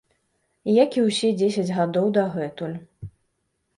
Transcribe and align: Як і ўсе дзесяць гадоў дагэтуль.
Як 0.83 0.97
і 1.01 1.03
ўсе 1.07 1.29
дзесяць 1.41 1.67
гадоў 1.77 2.05
дагэтуль. 2.19 2.77